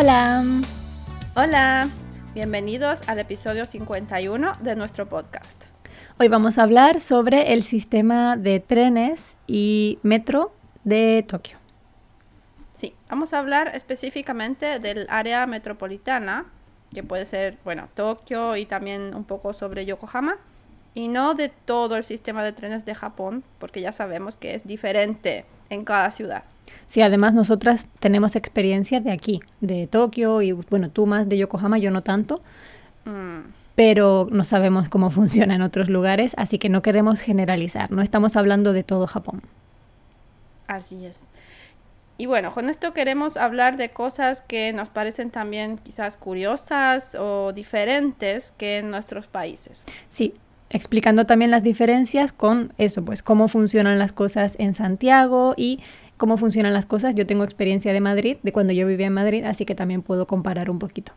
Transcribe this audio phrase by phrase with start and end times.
[0.00, 0.44] Hola.
[1.34, 1.88] Hola.
[2.32, 5.64] Bienvenidos al episodio 51 de nuestro podcast.
[6.20, 10.52] Hoy vamos a hablar sobre el sistema de trenes y metro
[10.84, 11.58] de Tokio.
[12.74, 16.46] Sí, vamos a hablar específicamente del área metropolitana,
[16.94, 20.36] que puede ser, bueno, Tokio y también un poco sobre Yokohama,
[20.98, 24.66] y no de todo el sistema de trenes de Japón, porque ya sabemos que es
[24.66, 26.42] diferente en cada ciudad.
[26.88, 31.78] Sí, además nosotras tenemos experiencia de aquí, de Tokio, y bueno, tú más de Yokohama,
[31.78, 32.42] yo no tanto,
[33.04, 38.02] Mm, pero no sabemos cómo funciona en otros lugares, así que no queremos generalizar, no
[38.02, 39.42] estamos hablando de todo Japón.
[40.66, 41.28] así es.
[42.20, 47.52] Y bueno, con esto queremos hablar de cosas que nos parecen también quizás curiosas o
[47.52, 49.84] diferentes que en nuestros países.
[50.08, 50.34] Sí,
[50.70, 55.80] explicando también las diferencias con eso, pues cómo funcionan las cosas en Santiago y
[56.16, 57.14] cómo funcionan las cosas.
[57.14, 60.26] Yo tengo experiencia de Madrid, de cuando yo vivía en Madrid, así que también puedo
[60.26, 61.12] comparar un poquito.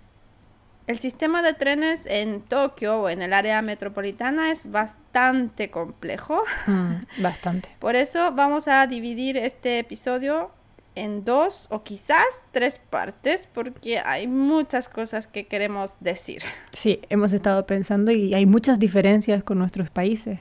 [0.87, 6.43] El sistema de trenes en Tokio o en el área metropolitana es bastante complejo.
[6.65, 7.69] Mm, bastante.
[7.79, 10.51] Por eso vamos a dividir este episodio
[10.95, 16.43] en dos o quizás tres partes porque hay muchas cosas que queremos decir.
[16.71, 20.39] Sí, hemos estado pensando y hay muchas diferencias con nuestros países.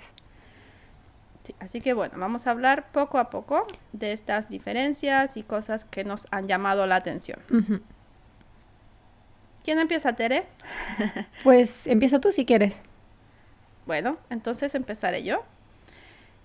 [1.45, 5.85] Sí, así que bueno, vamos a hablar poco a poco de estas diferencias y cosas
[5.85, 7.41] que nos han llamado la atención.
[9.65, 10.47] ¿Quién empieza, Tere?
[11.45, 12.83] Pues empieza tú si quieres.
[13.87, 15.43] Bueno, entonces empezaré yo.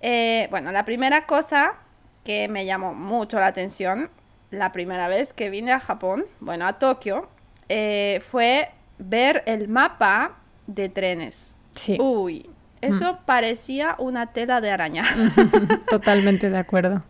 [0.01, 1.75] Eh, bueno, la primera cosa
[2.25, 4.09] que me llamó mucho la atención
[4.51, 7.29] la primera vez que vine a Japón, bueno, a Tokio,
[7.69, 10.37] eh, fue ver el mapa
[10.67, 11.57] de trenes.
[11.75, 12.49] Sí, Uy,
[12.81, 15.05] eso parecía una tela de araña.
[15.89, 17.03] totalmente de acuerdo.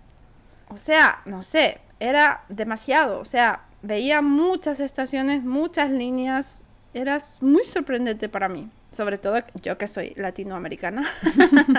[0.69, 3.19] O sea, no sé, era demasiado.
[3.19, 6.63] O sea, veía muchas estaciones, muchas líneas.
[6.93, 8.69] Era muy sorprendente para mí.
[8.91, 11.09] Sobre todo yo que soy latinoamericana.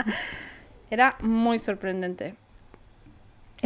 [0.91, 2.34] era muy sorprendente.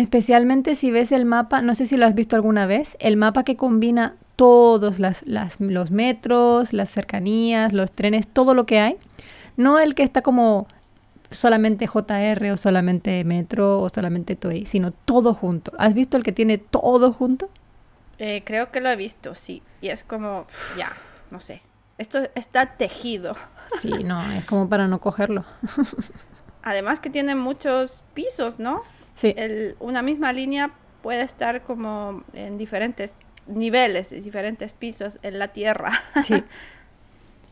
[0.00, 3.44] Especialmente si ves el mapa, no sé si lo has visto alguna vez, el mapa
[3.44, 8.96] que combina todos las, las- los metros, las cercanías, los trenes, todo lo que hay.
[9.58, 10.66] No el que está como
[11.30, 15.72] solamente JR o solamente metro o solamente Toei, sino todo junto.
[15.78, 17.50] ¿Has visto el que tiene todo junto?
[18.18, 19.62] Eh, creo que lo he visto, sí.
[19.82, 20.46] Y es como,
[20.78, 20.90] ya,
[21.30, 21.60] no sé.
[21.98, 23.36] Esto está tejido.
[23.82, 25.44] Sí, no, es como para no cogerlo.
[26.62, 28.80] Además que tiene muchos pisos, ¿no?
[29.20, 30.70] Sí, el- una misma línea
[31.02, 33.16] puede estar como en diferentes
[33.46, 35.90] niveles, en diferentes pisos en la tierra.
[36.24, 36.42] sí.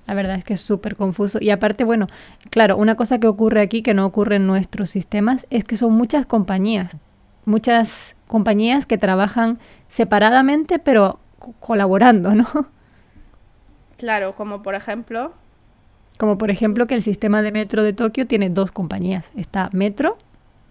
[0.06, 1.38] La verdad es que es súper confuso.
[1.40, 2.06] Y aparte, bueno,
[2.50, 5.92] claro, una cosa que ocurre aquí que no ocurre en nuestros sistemas es que son
[5.92, 6.96] muchas compañías.
[7.44, 9.58] Muchas compañías que trabajan
[9.88, 12.46] separadamente pero co- colaborando, ¿no?
[13.98, 15.32] Claro, como por ejemplo,
[16.18, 19.30] Como por ejemplo que el sistema de metro de Tokio tiene dos compañías.
[19.36, 20.16] Está Metro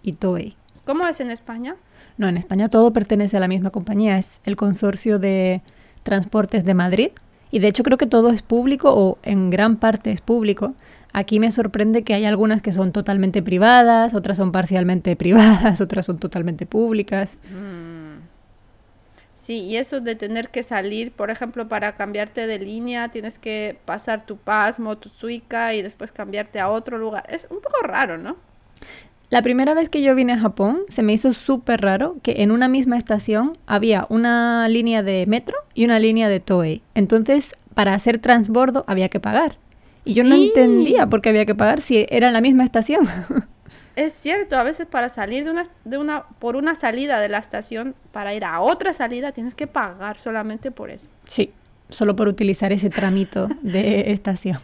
[0.02, 0.56] y Toei.
[0.88, 1.76] ¿Cómo es en España?
[2.16, 4.16] No, en España todo pertenece a la misma compañía.
[4.16, 5.60] Es el consorcio de
[6.02, 7.10] transportes de Madrid.
[7.50, 10.72] Y de hecho creo que todo es público o en gran parte es público.
[11.12, 16.06] Aquí me sorprende que hay algunas que son totalmente privadas, otras son parcialmente privadas, otras
[16.06, 17.36] son totalmente públicas.
[17.52, 18.20] Mm.
[19.34, 23.78] Sí, y eso de tener que salir, por ejemplo, para cambiarte de línea, tienes que
[23.84, 27.26] pasar tu Pasmo, tu Suica y después cambiarte a otro lugar.
[27.28, 28.36] Es un poco raro, ¿no?
[29.30, 32.50] La primera vez que yo vine a Japón se me hizo súper raro que en
[32.50, 36.82] una misma estación había una línea de metro y una línea de Toei.
[36.94, 39.58] Entonces, para hacer transbordo había que pagar.
[40.06, 43.06] Y yo no entendía por qué había que pagar si era en la misma estación.
[43.96, 47.38] Es cierto, a veces para salir de una, de una, por una salida de la
[47.38, 51.08] estación, para ir a otra salida, tienes que pagar solamente por eso.
[51.26, 51.52] Sí,
[51.88, 54.60] solo por utilizar ese tramito de estación.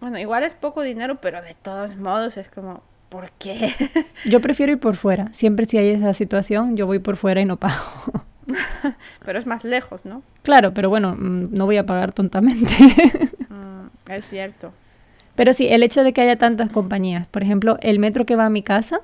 [0.00, 3.72] Bueno, igual es poco dinero, pero de todos modos es como, ¿por qué?
[4.24, 5.32] Yo prefiero ir por fuera.
[5.32, 7.84] Siempre si hay esa situación, yo voy por fuera y no pago.
[9.24, 10.22] pero es más lejos, ¿no?
[10.42, 12.74] Claro, pero bueno, mm, no voy a pagar tontamente.
[13.48, 14.72] Mm, es cierto.
[15.34, 17.26] Pero sí, el hecho de que haya tantas compañías.
[17.26, 19.00] Por ejemplo, el metro que va a mi casa,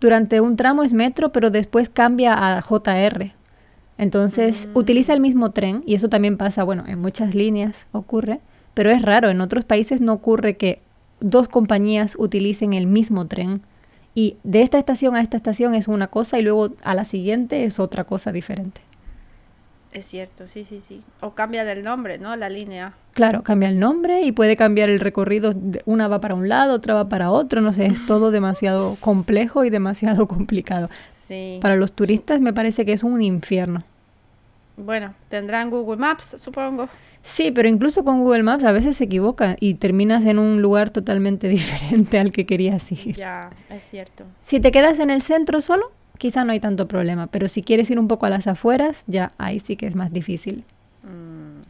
[0.00, 3.32] durante un tramo es metro, pero después cambia a JR.
[3.96, 4.76] Entonces, Mm.
[4.78, 8.40] utiliza el mismo tren, y eso también pasa, bueno, en muchas líneas ocurre,
[8.74, 10.80] pero es raro, en otros países no ocurre que
[11.20, 13.62] dos compañías utilicen el mismo tren.
[14.14, 17.64] Y de esta estación a esta estación es una cosa y luego a la siguiente
[17.64, 18.80] es otra cosa diferente.
[19.92, 21.02] Es cierto, sí, sí, sí.
[21.20, 22.36] O cambia el nombre, ¿no?
[22.36, 22.92] La línea.
[23.14, 25.54] Claro, cambia el nombre y puede cambiar el recorrido.
[25.86, 27.60] Una va para un lado, otra va para otro.
[27.62, 30.88] No sé, es todo demasiado complejo y demasiado complicado.
[31.26, 31.58] Sí.
[31.62, 33.84] Para los turistas me parece que es un infierno.
[34.76, 36.88] Bueno, tendrán Google Maps, supongo.
[37.28, 40.88] Sí, pero incluso con Google Maps a veces se equivoca y terminas en un lugar
[40.88, 43.14] totalmente diferente al que querías ir.
[43.14, 44.24] Ya, es cierto.
[44.44, 47.90] Si te quedas en el centro solo, quizá no hay tanto problema, pero si quieres
[47.90, 50.64] ir un poco a las afueras, ya ahí sí que es más difícil.
[51.02, 51.60] Mm,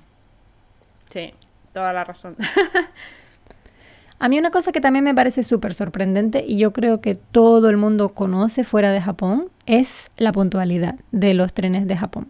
[1.13, 1.35] sí,
[1.73, 2.37] toda la razón.
[4.21, 7.69] A mí una cosa que también me parece súper sorprendente y yo creo que todo
[7.69, 12.29] el mundo conoce fuera de Japón es la puntualidad de los trenes de Japón.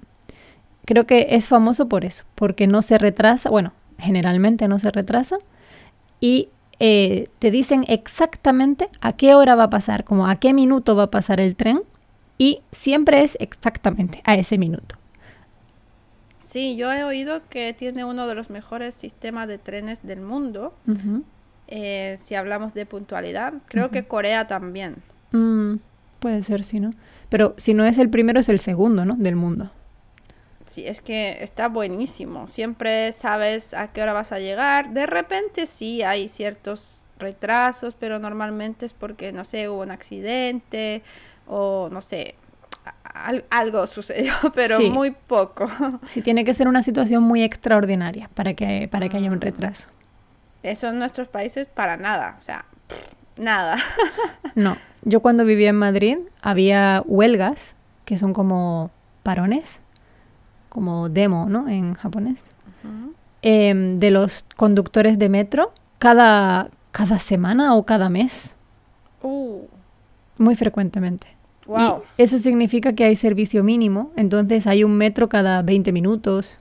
[0.89, 5.37] Creo que es famoso por eso, porque no se retrasa, bueno, generalmente no se retrasa
[6.19, 6.49] y
[6.81, 11.03] eh, te dicen exactamente a qué hora va a pasar, como a qué minuto va
[11.03, 11.83] a pasar el tren
[12.39, 14.97] y siempre es exactamente a ese minuto.
[16.41, 20.73] Sí, yo he oído que tiene uno de los mejores sistemas de trenes del mundo.
[21.67, 25.03] Eh, si hablamos de puntualidad, creo que Corea también.
[25.33, 25.81] Mm,
[26.19, 26.95] puede ser, sí, ¿no?
[27.29, 29.17] Pero si no es el primero, es el segundo, ¿no?
[29.17, 29.71] Del mundo.
[30.87, 32.49] Es que está buenísimo.
[32.49, 34.91] Siempre sabes a qué hora vas a llegar.
[34.91, 41.03] De repente sí hay ciertos retrasos, pero normalmente es porque, no sé, hubo un accidente
[41.47, 42.35] o no sé,
[43.03, 44.91] al- algo sucedió, pero Sí.
[44.91, 45.69] muy poco.
[46.07, 49.89] Sí, tiene que ser una situación muy extraordinaria para que, para que haya un retraso.
[50.63, 52.65] Eso en nuestros países para nada, o sea,
[53.37, 53.79] nada.
[54.55, 58.91] No, yo cuando vivía en Madrid había huelgas, que son como
[59.23, 59.79] parones,
[60.69, 61.69] como demo, ¿no?
[61.69, 62.39] En japonés,
[63.43, 68.55] em, de los conductores de metro cada, cada semana o cada mes,
[69.21, 69.67] Uh,
[70.37, 71.27] muy frecuentemente.
[71.67, 72.03] Y wow.
[72.17, 76.57] eso significa que hay servicio mínimo, entonces hay un metro cada 20 minutos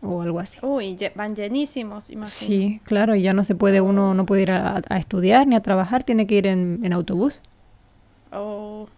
[0.00, 0.58] o algo así.
[0.62, 2.26] Uy, van llenísimos, imagino.
[2.28, 5.56] Sí, claro, y ya no se puede, uno no puede ir a, a estudiar ni
[5.56, 7.42] a trabajar, tiene que ir en, en autobús.
[8.32, 8.88] Oh,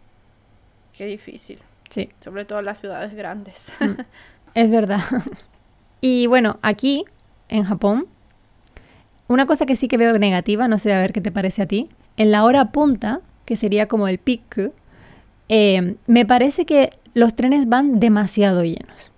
[0.93, 1.58] qué difícil.
[1.88, 3.72] Sí, Sobre todo en las ciudades grandes.
[4.54, 5.00] es verdad.
[6.00, 7.04] Y bueno, aquí,
[7.48, 8.06] en Japón,
[9.26, 11.66] una cosa que sí que veo negativa, no sé a ver qué te parece a
[11.66, 14.70] ti, en la hora punta, que sería como el pic,
[15.48, 19.10] eh, me parece que los trenes van demasiado llenos.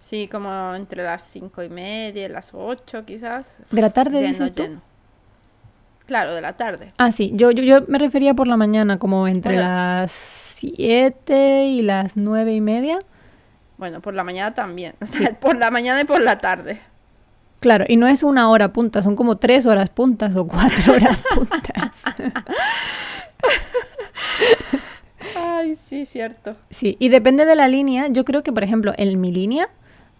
[0.00, 3.58] Sí, como entre las cinco y media las ocho quizás.
[3.70, 4.62] ¿De la tarde Lleno, dices tú?
[4.62, 4.80] lleno.
[6.06, 6.92] Claro, de la tarde.
[6.98, 11.82] Ah, sí, yo, yo, yo me refería por la mañana, como entre las 7 y
[11.82, 13.00] las nueve y media.
[13.78, 14.94] Bueno, por la mañana también.
[15.00, 16.80] O sea, por la mañana y por la tarde.
[17.60, 21.22] Claro, y no es una hora punta, son como tres horas puntas o cuatro horas
[21.34, 22.02] puntas.
[25.36, 26.56] Ay, sí, cierto.
[26.70, 28.08] Sí, y depende de la línea.
[28.08, 29.68] Yo creo que, por ejemplo, en mi línea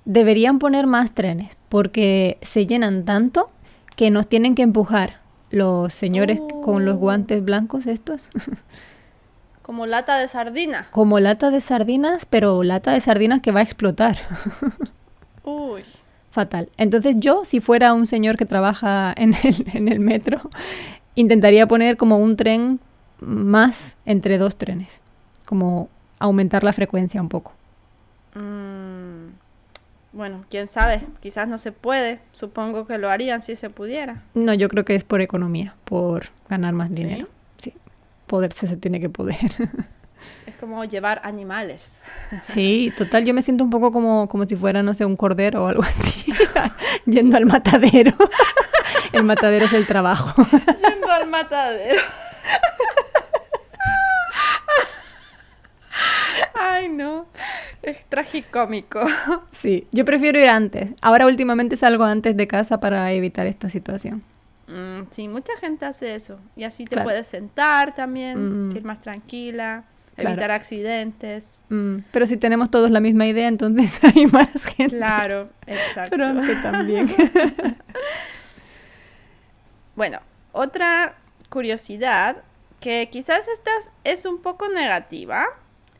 [0.04, 3.50] deberían poner más trenes porque se llenan tanto
[3.96, 5.20] que nos tienen que empujar
[5.50, 6.98] los señores con los Oh.
[6.98, 8.28] guantes blancos estos,
[9.66, 10.86] Como lata de sardina.
[10.92, 14.16] como lata de sardinas, pero lata de sardinas que va a explotar.
[15.44, 15.82] Uy.
[16.30, 16.68] Fatal.
[16.76, 20.40] Entonces yo, si fuera un señor que trabaja en el, en el metro,
[21.16, 22.78] intentaría poner como un tren
[23.18, 25.00] más entre dos trenes,
[25.46, 25.88] como
[26.20, 27.52] aumentar la frecuencia un poco.
[28.34, 29.30] Mm,
[30.12, 31.00] Bueno, quién sabe.
[31.20, 32.20] Quizás no se puede.
[32.32, 34.22] Supongo que lo harían si se pudiera.
[34.34, 37.26] No, yo creo que es por economía, por ganar más dinero.
[38.26, 39.52] Poderse se tiene que poder.
[40.46, 42.02] Es como llevar animales.
[42.42, 45.64] Sí, total, yo me siento un poco como, como si fuera, no sé, un cordero
[45.64, 46.32] o algo así,
[47.06, 48.12] yendo al matadero.
[49.12, 50.46] El matadero es el trabajo.
[50.52, 52.02] Yendo al matadero.
[56.54, 57.26] Ay, no.
[57.82, 59.00] Es tragicómico.
[59.52, 60.90] Sí, yo prefiero ir antes.
[61.00, 64.22] Ahora últimamente salgo antes de casa para evitar esta situación.
[64.68, 66.38] Mm, sí, mucha gente hace eso.
[66.56, 67.04] Y así te Claro.
[67.04, 68.76] puedes sentar también, Mm.
[68.76, 69.84] ir más tranquila,
[70.16, 70.30] Claro.
[70.30, 71.60] evitar accidentes.
[71.68, 74.96] Mm, pero si tenemos todos la misma idea, entonces hay más gente.
[74.96, 76.16] Claro, exacto.
[76.16, 77.06] Pronto también.
[79.94, 80.18] Bueno,
[80.52, 81.16] otra
[81.48, 82.42] curiosidad
[82.80, 83.70] que quizás esta
[84.04, 85.46] es un poco negativa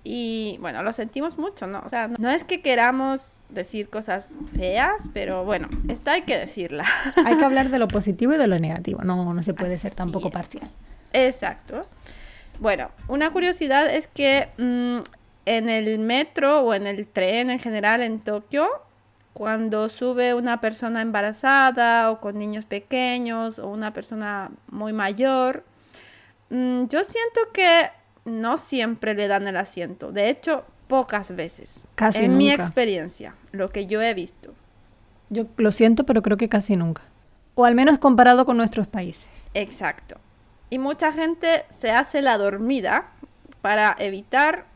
[0.09, 1.83] y bueno, lo sentimos mucho, ¿no?
[1.85, 6.85] O sea, no es que queramos decir cosas feas, pero bueno, esta hay que decirla.
[7.25, 9.03] hay que hablar de lo positivo y de lo negativo.
[9.03, 10.33] No, no se puede ser tampoco es.
[10.33, 10.71] parcial.
[11.13, 11.81] Exacto.
[12.61, 14.99] Bueno, una curiosidad es que mm,
[15.45, 18.69] en el metro o en el tren en general en Tokio,
[19.33, 25.65] cuando sube una persona embarazada o con niños pequeños o una persona muy mayor,
[26.51, 27.91] mm, yo siento que
[28.27, 30.13] no siempre le dan el asiento.
[30.13, 31.87] De hecho, pocas veces.
[31.95, 34.53] Casi en mi experiencia, lo que yo he visto.
[35.31, 37.03] Yo lo siento, pero creo que casi nunca.
[37.55, 39.29] O al menos comparado con nuestros países.
[39.55, 40.17] Exacto.
[40.69, 43.13] Y mucha gente se hace la dormida
[43.63, 44.67] para evitar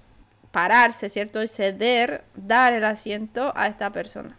[0.50, 1.42] pararse, ¿cierto?
[1.42, 4.36] Y ceder, dar el asiento a esta persona.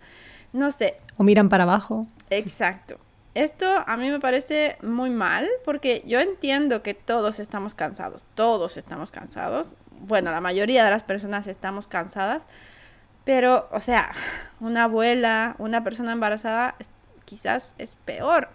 [0.54, 0.96] No sé.
[1.18, 2.08] O miran para abajo.
[2.30, 2.98] Exacto.
[3.34, 8.76] Esto a mí me parece muy mal porque yo entiendo que todos estamos cansados, todos
[8.76, 9.76] estamos cansados.
[10.02, 12.44] Bueno, la mayoría de las personas estamos cansadas,
[13.24, 14.12] pero, o sea,
[14.60, 16.76] una abuela, una persona embarazada
[17.24, 18.50] quizás es peor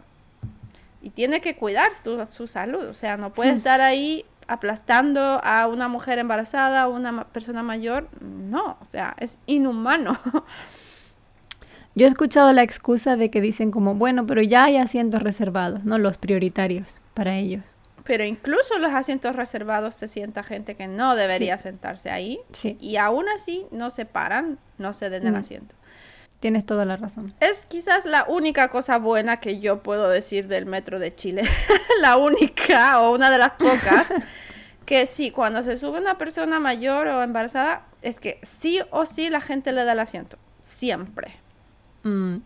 [1.00, 3.56] y tiene que cuidar su, su salud, o sea, no puede hmm.
[3.56, 9.38] estar ahí aplastando a una mujer embarazada o una persona mayor, no, o sea, es
[9.46, 10.18] inhumano.
[11.96, 15.82] Yo he escuchado la excusa de que dicen como, bueno, pero ya hay asientos reservados,
[15.84, 15.96] ¿no?
[15.96, 17.62] Los prioritarios para ellos.
[18.04, 22.38] Pero incluso los asientos reservados se sienta gente que no debería sentarse ahí.
[22.52, 22.76] Sí.
[22.82, 25.36] Y aún así no se paran, no se den el mm.
[25.36, 25.74] asiento.
[26.38, 27.32] Tienes toda la razón.
[27.40, 31.44] Es quizás la única cosa buena que yo puedo decir del metro de Chile.
[32.02, 34.12] la única o una de las pocas.
[34.84, 39.30] que sí, cuando se sube una persona mayor o embarazada, es que sí o sí
[39.30, 40.36] la gente le da el asiento.
[40.60, 41.45] Siempre.
[42.06, 42.36] Mm,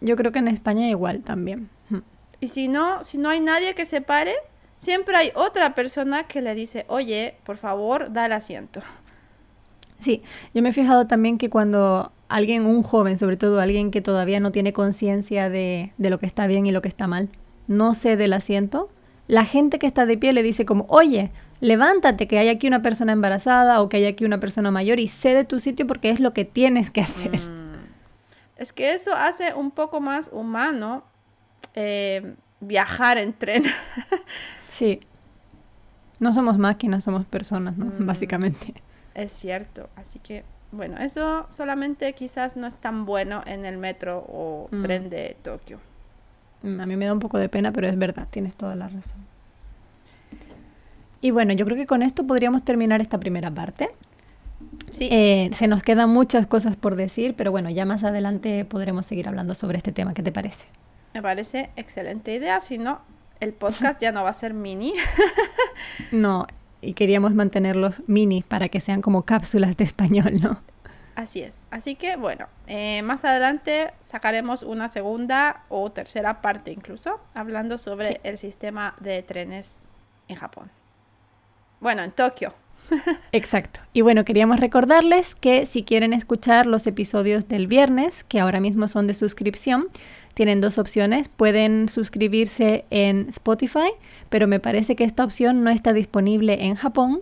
[0.00, 1.70] yo creo que en España igual también.
[1.88, 1.98] Mm.
[2.40, 4.34] Y si no, si no hay nadie que se pare,
[4.76, 8.80] siempre hay otra persona que le dice, oye, por favor, da el asiento.
[10.00, 10.22] Sí,
[10.54, 14.38] yo me he fijado también que cuando alguien, un joven, sobre todo alguien que todavía
[14.38, 17.30] no tiene conciencia de, de, lo que está bien y lo que está mal,
[17.66, 18.90] no cede el asiento,
[19.26, 22.82] la gente que está de pie le dice como, oye, levántate, que hay aquí una
[22.82, 26.20] persona embarazada o que hay aquí una persona mayor y cede tu sitio porque es
[26.20, 27.40] lo que tienes que hacer.
[27.40, 27.67] Mm.
[28.58, 31.04] Es que eso hace un poco más humano
[31.74, 33.64] eh, viajar en tren.
[34.68, 35.00] sí.
[36.18, 37.86] No somos máquinas, somos personas, ¿no?
[37.86, 38.06] Mm.
[38.06, 38.74] Básicamente.
[39.14, 39.88] Es cierto.
[39.94, 44.82] Así que, bueno, eso solamente quizás no es tan bueno en el metro o mm.
[44.82, 45.78] tren de Tokio.
[46.64, 49.24] A mí me da un poco de pena, pero es verdad, tienes toda la razón.
[51.20, 53.90] Y bueno, yo creo que con esto podríamos terminar esta primera parte.
[54.92, 55.08] Sí.
[55.10, 59.28] Eh, se nos quedan muchas cosas por decir, pero bueno, ya más adelante podremos seguir
[59.28, 60.14] hablando sobre este tema.
[60.14, 60.66] ¿Qué te parece?
[61.14, 63.00] Me parece excelente idea, si no,
[63.40, 64.94] el podcast ya no va a ser mini.
[66.12, 66.46] no,
[66.80, 70.60] y queríamos mantenerlos mini para que sean como cápsulas de español, ¿no?
[71.18, 71.66] Así es.
[71.72, 78.20] Así que bueno, eh, más adelante sacaremos una segunda o tercera parte incluso, hablando sobre
[78.22, 79.88] el sistema de trenes
[80.28, 80.70] en Japón.
[81.80, 82.54] Bueno, en Tokio.
[83.32, 83.80] Exacto.
[83.92, 88.88] Y bueno, queríamos recordarles que si quieren escuchar los episodios del viernes, que ahora mismo
[88.88, 89.88] son de suscripción,
[90.34, 91.28] tienen dos opciones.
[91.28, 93.90] Pueden suscribirse en Spotify,
[94.28, 97.20] pero me parece que esta opción no está disponible en Japón.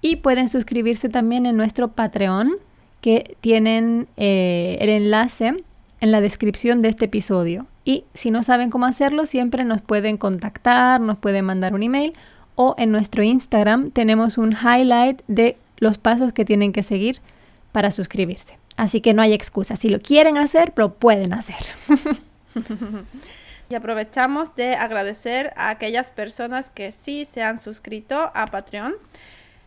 [0.00, 2.56] Y pueden suscribirse también en nuestro Patreon,
[3.00, 5.54] que tienen eh, el enlace
[6.00, 7.66] en la descripción de este episodio.
[7.84, 12.12] Y si no saben cómo hacerlo, siempre nos pueden contactar, nos pueden mandar un email
[12.54, 17.20] o en nuestro Instagram tenemos un highlight de los pasos que tienen que seguir
[17.72, 18.58] para suscribirse.
[18.76, 19.76] Así que no hay excusa.
[19.76, 21.64] Si lo quieren hacer, lo pueden hacer.
[23.68, 28.94] y aprovechamos de agradecer a aquellas personas que sí se han suscrito a Patreon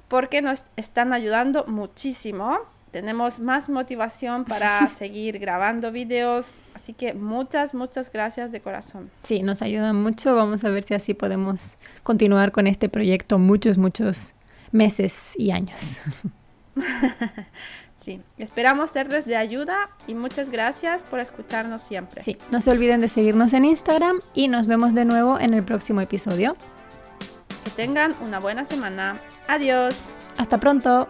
[0.07, 2.59] porque nos están ayudando muchísimo
[2.95, 6.61] tenemos más motivación para seguir grabando videos.
[6.73, 9.11] Así que muchas, muchas gracias de corazón.
[9.21, 10.33] Sí, nos ayuda mucho.
[10.33, 14.33] Vamos a ver si así podemos continuar con este proyecto muchos, muchos
[14.71, 15.99] meses y años.
[17.97, 22.21] Sí, esperamos serles de ayuda y muchas gracias por escucharnos siempre.
[22.21, 25.63] Sí, no se olviden de seguirnos en Instagram y nos vemos de nuevo en el
[25.63, 26.55] próximo episodio.
[27.63, 29.17] Que tengan una buena semana.
[29.47, 29.97] Adiós.
[30.37, 31.07] Hasta pronto.